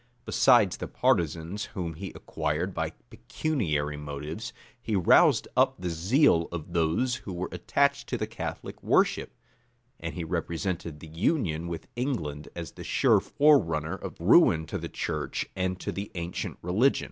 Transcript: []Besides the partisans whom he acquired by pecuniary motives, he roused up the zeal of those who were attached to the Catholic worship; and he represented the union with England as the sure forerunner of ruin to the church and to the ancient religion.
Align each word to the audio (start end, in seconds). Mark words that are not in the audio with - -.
[]Besides 0.25 0.77
the 0.77 0.87
partisans 0.87 1.65
whom 1.77 1.93
he 1.93 2.11
acquired 2.15 2.73
by 2.73 2.93
pecuniary 3.11 3.97
motives, 3.97 4.51
he 4.81 4.95
roused 4.95 5.47
up 5.55 5.75
the 5.77 5.91
zeal 5.91 6.47
of 6.51 6.73
those 6.73 7.17
who 7.17 7.31
were 7.31 7.49
attached 7.51 8.09
to 8.09 8.17
the 8.17 8.25
Catholic 8.25 8.81
worship; 8.81 9.35
and 9.99 10.15
he 10.15 10.23
represented 10.23 11.01
the 11.01 11.07
union 11.07 11.67
with 11.67 11.87
England 11.95 12.49
as 12.55 12.71
the 12.71 12.83
sure 12.83 13.19
forerunner 13.19 13.93
of 13.93 14.19
ruin 14.19 14.65
to 14.65 14.79
the 14.79 14.89
church 14.89 15.47
and 15.55 15.79
to 15.79 15.91
the 15.91 16.09
ancient 16.15 16.57
religion. 16.63 16.99